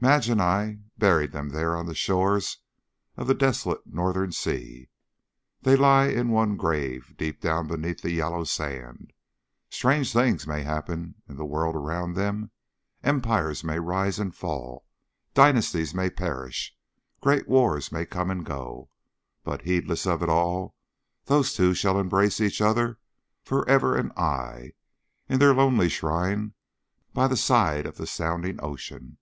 Madge 0.00 0.28
and 0.28 0.42
I 0.42 0.80
buried 0.98 1.30
them 1.30 1.50
there 1.50 1.76
on 1.76 1.86
the 1.86 1.94
shores 1.94 2.58
of 3.16 3.28
the 3.28 3.34
desolate 3.34 3.86
northern 3.86 4.32
sea. 4.32 4.88
They 5.62 5.76
lie 5.76 6.06
in 6.08 6.30
one 6.30 6.56
grave 6.56 7.14
deep 7.16 7.40
down 7.40 7.68
beneath 7.68 8.02
the 8.02 8.10
yellow 8.10 8.42
sand. 8.42 9.12
Strange 9.68 10.12
things 10.12 10.44
may 10.44 10.64
happen 10.64 11.22
in 11.28 11.36
the 11.36 11.44
world 11.44 11.76
around 11.76 12.14
them. 12.14 12.50
Empires 13.04 13.62
may 13.62 13.78
rise 13.78 14.18
and 14.18 14.30
may 14.30 14.34
fall, 14.36 14.86
dynasties 15.34 15.94
may 15.94 16.10
perish, 16.10 16.76
great 17.20 17.46
wars 17.46 17.92
may 17.92 18.04
come 18.04 18.28
and 18.28 18.44
go, 18.44 18.90
but, 19.44 19.62
heedless 19.62 20.04
of 20.04 20.20
it 20.20 20.28
all, 20.28 20.74
those 21.26 21.54
two 21.54 21.74
shall 21.74 21.96
embrace 22.00 22.40
each 22.40 22.60
other 22.60 22.98
for 23.44 23.64
ever 23.68 23.96
and 23.96 24.10
aye, 24.14 24.72
in 25.28 25.38
their 25.38 25.54
lonely 25.54 25.88
shrine 25.88 26.54
by 27.14 27.28
the 27.28 27.36
side 27.36 27.86
of 27.86 27.98
the 27.98 28.06
sounding 28.08 28.58
ocean. 28.60 29.16